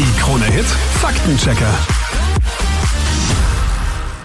[0.00, 1.74] Die Krone Hit Faktenchecker.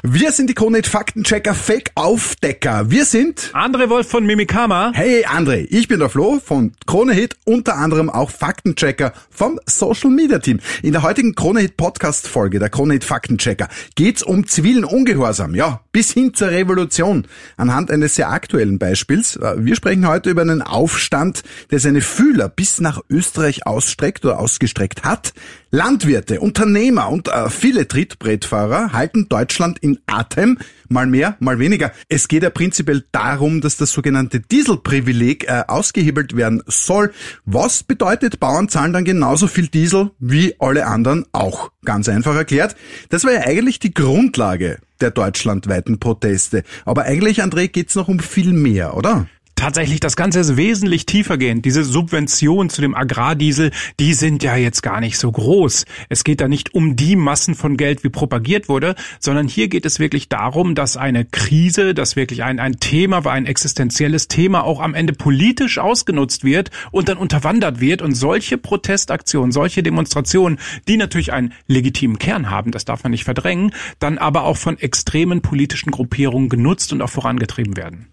[0.07, 2.91] Wir sind die Kronit Faktenchecker Fake Aufdecker.
[2.91, 4.91] Wir sind André Wolf von Mimikama.
[4.93, 10.11] Hey André, ich bin der Flo von Krone Hit, unter anderem auch Faktenchecker vom Social
[10.11, 10.59] Media Team.
[10.83, 15.55] In der heutigen Krone Hit Podcast Folge, der Krone Hit Faktenchecker, geht's um zivilen Ungehorsam,
[15.55, 17.27] ja, bis hin zur Revolution.
[17.57, 19.39] Anhand eines sehr aktuellen Beispiels.
[19.57, 25.03] Wir sprechen heute über einen Aufstand, der seine Fühler bis nach Österreich ausstreckt oder ausgestreckt
[25.03, 25.33] hat.
[25.75, 31.91] Landwirte, Unternehmer und äh, viele Trittbrettfahrer halten Deutschland in Atem, mal mehr, mal weniger.
[32.07, 37.11] Es geht ja prinzipiell darum, dass das sogenannte Dieselprivileg äh, ausgehebelt werden soll.
[37.43, 41.71] Was bedeutet, Bauern zahlen dann genauso viel Diesel wie alle anderen auch?
[41.83, 42.77] Ganz einfach erklärt.
[43.09, 46.63] Das war ja eigentlich die Grundlage der deutschlandweiten Proteste.
[46.85, 49.27] Aber eigentlich, André, geht's noch um viel mehr, oder?
[49.55, 51.63] Tatsächlich, das Ganze ist wesentlich tiefergehend.
[51.63, 55.85] Diese Subventionen zu dem Agrardiesel, die sind ja jetzt gar nicht so groß.
[56.09, 59.85] Es geht da nicht um die Massen von Geld, wie propagiert wurde, sondern hier geht
[59.85, 64.65] es wirklich darum, dass eine Krise, dass wirklich ein, ein Thema war, ein existenzielles Thema
[64.65, 68.01] auch am Ende politisch ausgenutzt wird und dann unterwandert wird.
[68.01, 73.23] Und solche Protestaktionen, solche Demonstrationen, die natürlich einen legitimen Kern haben, das darf man nicht
[73.23, 78.07] verdrängen, dann aber auch von extremen politischen Gruppierungen genutzt und auch vorangetrieben werden.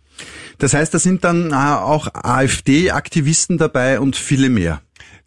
[0.63, 4.81] Das heißt, da sind dann äh, auch AfD-Aktivisten dabei und viele mehr.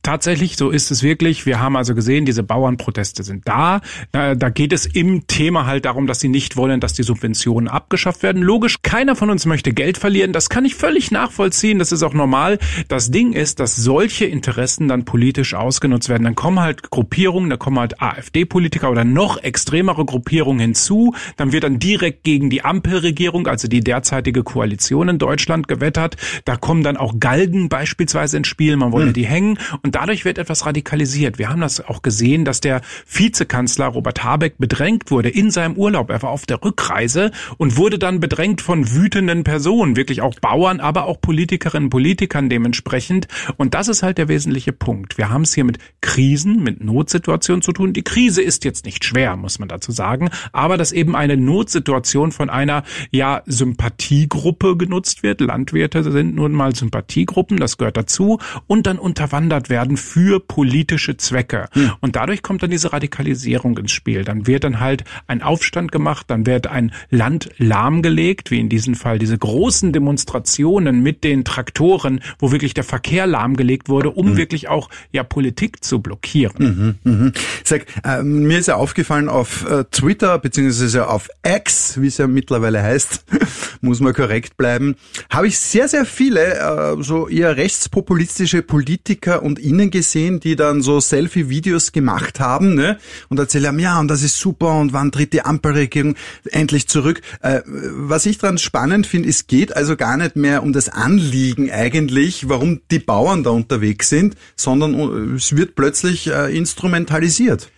[0.06, 1.48] Tatsächlich, so ist es wirklich.
[1.48, 3.82] Wir haben also gesehen, diese Bauernproteste sind da.
[4.12, 7.68] Da, da geht es im Thema halt darum, dass sie nicht wollen, dass die Subventionen
[7.68, 8.44] abgeschafft werden.
[8.44, 10.32] Logisch, keiner von uns möchte Geld verlieren.
[10.32, 11.80] Das kann ich völlig nachvollziehen.
[11.80, 12.60] Das ist auch normal.
[12.88, 16.24] Das Ding ist, dass solche Interessen dann politisch ausgenutzt werden.
[16.24, 21.16] Dann kommen halt Gruppierungen, da kommen halt AfD-Politiker oder noch extremere Gruppierungen hinzu.
[21.36, 26.18] Dann wird dann direkt gegen die Ampelregierung, also die derzeitige Koalition in Deutschland gewettert.
[26.46, 28.78] Da kommen dann auch Galgen beispielsweise ins Spiel.
[28.78, 29.14] Man wollte hm.
[29.14, 29.58] die hängen.
[29.82, 31.40] Und dadurch wird etwas radikalisiert.
[31.40, 36.10] Wir haben das auch gesehen, dass der Vizekanzler Robert Habeck bedrängt wurde in seinem Urlaub.
[36.10, 40.82] Er war auf der Rückreise und wurde dann bedrängt von wütenden Personen, wirklich auch Bauern,
[40.82, 43.28] aber auch Politikerinnen und Politikern dementsprechend.
[43.56, 45.18] Und das ist halt der wesentliche Punkt.
[45.18, 47.94] Wir haben es hier mit Krisen, mit Notsituationen zu tun.
[47.94, 52.34] Die Krise ist jetzt nicht schwer, muss man dazu sagen, aber dass eben eine Notsituation
[52.34, 55.40] von einer ja Sympathiegruppe genutzt wird.
[55.40, 61.18] Landwirte sind nun mal Sympathiegruppen, das gehört dazu und dann unterwandert werden werden für politische
[61.18, 61.68] Zwecke.
[61.74, 61.92] Hm.
[62.02, 64.24] Und dadurch kommt dann diese Radikalisierung ins Spiel.
[64.24, 68.96] Dann wird dann halt ein Aufstand gemacht, dann wird ein Land lahmgelegt, wie in diesem
[68.96, 74.38] Fall diese großen Demonstrationen mit den Traktoren, wo wirklich der Verkehr lahmgelegt wurde, um hm.
[74.38, 76.98] wirklich auch ja Politik zu blockieren.
[77.04, 77.34] Mhm, mhm.
[77.64, 82.28] Sag, äh, mir ist ja aufgefallen auf äh, Twitter beziehungsweise auf X, wie es ja
[82.28, 83.26] mittlerweile heißt,
[83.82, 84.96] muss man korrekt bleiben,
[85.30, 90.82] habe ich sehr sehr viele äh, so eher rechtspopulistische Politiker und innen gesehen, die dann
[90.82, 92.98] so Selfie-Videos gemacht haben ne?
[93.30, 96.16] und erzählt haben, ja, und das ist super und wann tritt die Ampelregierung
[96.52, 97.22] endlich zurück.
[97.42, 101.70] Äh, was ich daran spannend finde, es geht also gar nicht mehr um das Anliegen
[101.70, 107.70] eigentlich, warum die Bauern da unterwegs sind, sondern äh, es wird plötzlich äh, instrumentalisiert.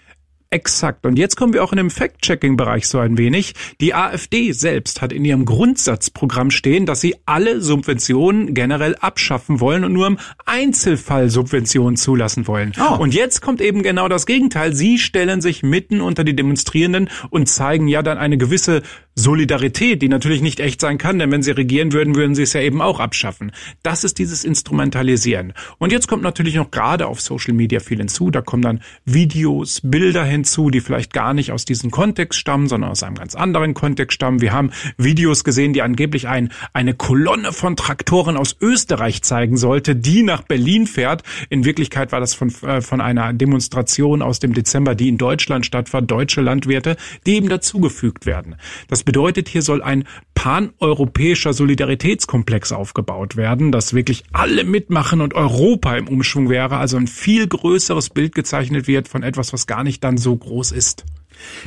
[0.50, 1.06] Exakt.
[1.06, 3.54] Und jetzt kommen wir auch in dem Fact-Checking-Bereich so ein wenig.
[3.82, 9.84] Die AfD selbst hat in ihrem Grundsatzprogramm stehen, dass sie alle Subventionen generell abschaffen wollen
[9.84, 12.72] und nur im Einzelfall Subventionen zulassen wollen.
[12.80, 12.96] Oh.
[12.96, 14.74] Und jetzt kommt eben genau das Gegenteil.
[14.74, 18.84] Sie stellen sich mitten unter die Demonstrierenden und zeigen ja dann eine gewisse
[19.18, 22.54] Solidarität, die natürlich nicht echt sein kann, denn wenn sie regieren würden, würden sie es
[22.54, 23.52] ja eben auch abschaffen.
[23.82, 25.54] Das ist dieses Instrumentalisieren.
[25.80, 28.30] Und jetzt kommt natürlich noch gerade auf Social Media viel hinzu.
[28.30, 32.92] Da kommen dann Videos, Bilder hinzu, die vielleicht gar nicht aus diesem Kontext stammen, sondern
[32.92, 34.42] aus einem ganz anderen Kontext stammen.
[34.42, 39.96] Wir haben Videos gesehen, die angeblich ein, eine Kolonne von Traktoren aus Österreich zeigen sollte,
[39.96, 41.24] die nach Berlin fährt.
[41.50, 45.66] In Wirklichkeit war das von, äh, von einer Demonstration aus dem Dezember, die in Deutschland
[45.66, 48.56] stattfand, deutsche Landwirte, die eben dazugefügt werden.
[48.88, 50.04] Das bedeutet, hier soll ein
[50.36, 57.08] paneuropäischer Solidaritätskomplex aufgebaut werden, dass wirklich alle mitmachen und Europa im Umschwung wäre, also ein
[57.08, 61.06] viel größeres Bild gezeichnet wird von etwas, was gar nicht dann so groß ist.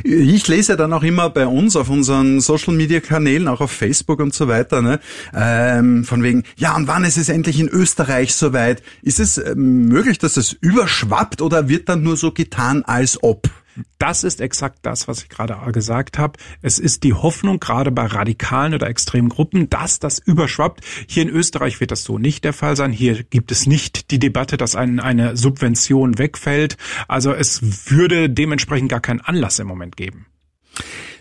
[0.02, 4.20] Ich lese dann auch immer bei uns auf unseren Social Media Kanälen, auch auf Facebook
[4.20, 5.00] und so weiter, ne,
[5.34, 8.82] ähm, von wegen, ja, und wann ist es endlich in Österreich soweit?
[9.02, 13.48] Ist es äh, möglich, dass es überschwappt oder wird dann nur so getan, als ob?
[13.98, 16.38] Das ist exakt das, was ich gerade gesagt habe.
[16.62, 20.84] Es ist die Hoffnung, gerade bei radikalen oder extremen Gruppen, dass das überschwappt.
[21.06, 22.92] Hier in Österreich wird das so nicht der Fall sein.
[22.92, 26.76] Hier gibt es nicht die Debatte, dass ein, eine Subvention wegfällt.
[27.08, 30.26] Also es würde dementsprechend gar keinen Anlass im Moment geben.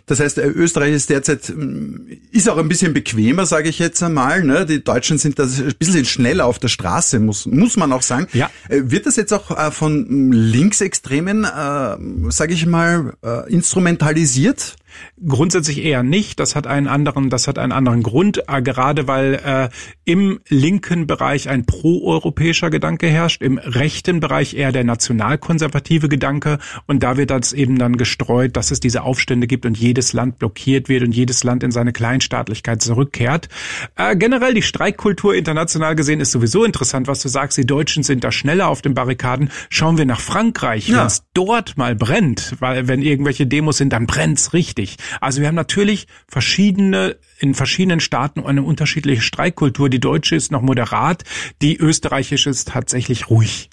[0.10, 1.98] Das heißt, Österreich ist derzeit, mm,
[2.32, 4.44] ist auch ein bisschen bequemer, sage ich jetzt einmal.
[4.44, 4.66] Ne?
[4.66, 8.26] Die Deutschen sind da ein bisschen schneller auf der Straße, muss, muss man auch sagen.
[8.34, 8.50] Ja.
[8.70, 14.78] Äh, wird das jetzt auch äh, von Linksextremen, äh, sage ich mal, äh, instrumentalisiert?
[15.28, 16.40] Grundsätzlich eher nicht.
[16.40, 19.70] Das hat einen anderen, das hat einen anderen Grund, äh, gerade weil äh,
[20.06, 27.04] im linken Bereich ein proeuropäischer Gedanke herrscht, im rechten Bereich eher der nationalkonservative Gedanke und
[27.04, 30.90] da wird das eben dann gestreut, dass es diese Aufstände gibt und jedes Land blockiert
[30.90, 33.50] wird und jedes Land in seine Kleinstaatlichkeit zurückkehrt.
[33.96, 37.58] Äh, generell die Streikkultur international gesehen ist sowieso interessant, was du sagst.
[37.58, 39.52] Die Deutschen sind da schneller auf den Barrikaden.
[39.70, 41.00] Schauen wir nach Frankreich, ja.
[41.00, 45.06] wenn es dort mal brennt, weil wenn irgendwelche Demos sind, dann brennt's richtig wichtig.
[45.22, 49.90] Also wir haben natürlich verschiedene, in verschiedenen Staaten eine unterschiedliche Streikkultur.
[49.90, 51.24] Die deutsche ist noch moderat,
[51.62, 53.70] die österreichische ist tatsächlich ruhig.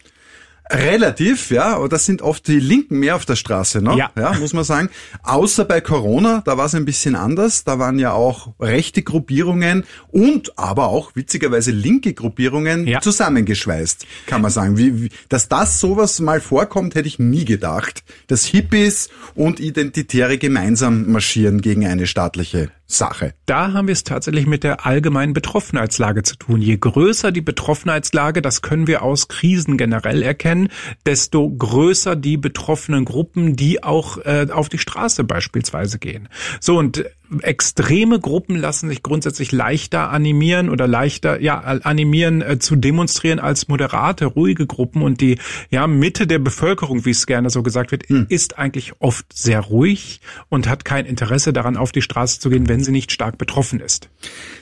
[0.69, 3.97] Relativ, ja, aber das sind oft die Linken mehr auf der Straße, ne?
[3.97, 4.11] Ja.
[4.17, 4.89] ja muss man sagen.
[5.23, 7.63] Außer bei Corona, da war es ein bisschen anders.
[7.63, 13.01] Da waren ja auch rechte Gruppierungen und aber auch witzigerweise linke Gruppierungen ja.
[13.01, 14.77] zusammengeschweißt, kann man sagen.
[14.77, 18.03] Wie, wie, dass das sowas mal vorkommt, hätte ich nie gedacht.
[18.27, 23.35] Dass Hippies und Identitäre gemeinsam marschieren gegen eine staatliche Sache.
[23.47, 26.63] Da haben wir es tatsächlich mit der allgemeinen Betroffenheitslage zu tun.
[26.63, 30.69] Je größer die Betroffenheitslage, das können wir aus Krisen generell erkennen,
[31.05, 36.29] desto größer die betroffenen Gruppen, die auch äh, auf die Straße beispielsweise gehen.
[36.61, 37.05] So und
[37.43, 43.69] extreme Gruppen lassen sich grundsätzlich leichter animieren oder leichter ja animieren äh, zu demonstrieren als
[43.69, 45.39] moderate ruhige Gruppen und die
[45.71, 48.27] ja Mitte der Bevölkerung, wie es gerne so gesagt wird, hm.
[48.29, 52.69] ist eigentlich oft sehr ruhig und hat kein Interesse daran auf die Straße zu gehen,
[52.77, 54.11] wenn sie nicht stark betroffen ist.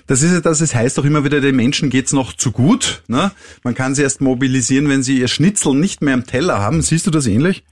[0.06, 3.02] Das ist ja das, es heißt auch immer wieder, den Menschen geht's noch zu gut.
[3.08, 3.32] Ne?
[3.62, 6.82] Man kann sie erst mobilisieren, wenn sie ihr Schnitzel nicht mehr im Teller haben.
[6.82, 7.64] Siehst du das ähnlich?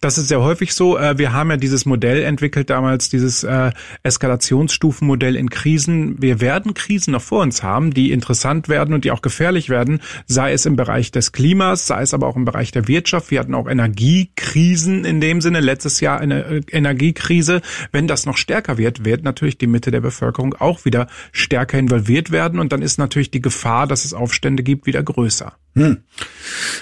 [0.00, 0.96] Das ist sehr häufig so.
[0.96, 3.72] Äh, wir haben ja dieses Modell entwickelt damals, dieses äh,
[4.04, 6.22] Eskalationsstufenmodell in Krisen.
[6.22, 10.00] Wir werden Krisen noch vor uns haben, die interessant werden und die auch gefährlich werden,
[10.26, 13.32] sei es im Bereich des Klimas, sei es aber auch im Bereich der Wirtschaft.
[13.32, 17.62] Wir hatten auch Energiekrisen in dem Sinne, letztes Jahr eine äh, Energiekrise.
[17.90, 22.30] Wenn das noch stärker wird, wird natürlich die Mitte der Bevölkerung auch wieder stärker involviert
[22.30, 25.52] werden und dann ist natürlich die Gefahr, dass es Aufstände gibt, wieder größer.
[25.74, 25.98] Hm.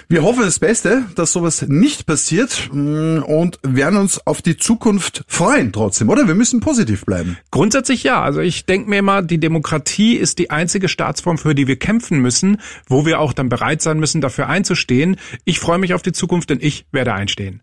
[0.08, 5.24] Wir hoffen das Beste, dass sowas nicht passiert hm, und werden uns auf die Zukunft
[5.28, 6.26] freuen trotzdem, oder?
[6.26, 7.36] Wir müssen positiv bleiben.
[7.50, 8.22] Grundsätzlich ja.
[8.22, 12.20] Also ich denke mir immer, die Demokratie ist die einzige Staatsform, für die wir kämpfen
[12.20, 15.16] müssen, wo wir auch dann bereit sein müssen, dafür einzustehen.
[15.44, 17.60] Ich freue mich auf die Zukunft, denn ich werde einstehen.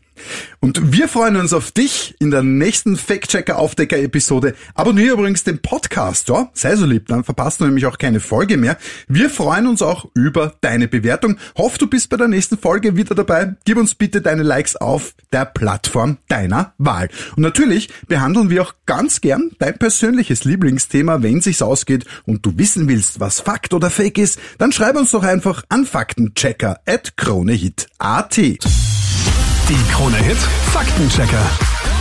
[0.60, 4.56] Und wir freuen uns auf dich in der nächsten Fact-Checker-Aufdecker-Episode.
[4.74, 6.50] Abonniere übrigens den Podcast, ja?
[6.54, 8.78] Sei so lieb, dann verpasst du nämlich auch keine Folge mehr.
[9.08, 11.38] Wir freuen uns auch über deine Bewertung.
[11.58, 13.56] Hoff, du bist bei der nächsten Folge wieder dabei.
[13.66, 17.10] Gib uns bitte deine Likes auf der Plattform deiner Wahl.
[17.36, 22.58] Und natürlich behandeln wir auch ganz gern dein persönliches Lieblingsthema, wenn sich's ausgeht und du
[22.58, 27.16] wissen willst, was Fakt oder Fake ist, dann schreib uns doch einfach an faktenchecker at
[27.18, 28.38] kronehit.at.
[28.38, 31.95] Die Krone Hit Faktenchecker.